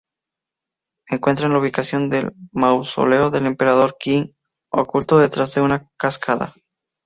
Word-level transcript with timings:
Encuentran 1.11 1.53
la 1.53 1.59
ubicación 1.59 2.09
del 2.09 2.31
mausoleo 2.53 3.29
del 3.29 3.45
emperador 3.45 3.97
Qin, 3.99 4.35
oculto 4.71 5.19
detrás 5.19 5.53
de 5.53 5.61
una 5.61 5.87
cascada. 5.95 6.55